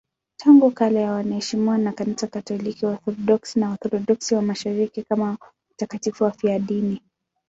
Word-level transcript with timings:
Tangu 0.37 0.71
kale 0.71 1.09
wanaheshimiwa 1.09 1.77
na 1.77 1.91
Kanisa 1.91 2.27
Katoliki, 2.27 2.85
Waorthodoksi 2.85 3.59
na 3.59 3.69
Waorthodoksi 3.69 4.35
wa 4.35 4.41
Mashariki 4.41 5.03
kama 5.03 5.37
watakatifu 5.71 6.23
wafiadini. 6.23 7.01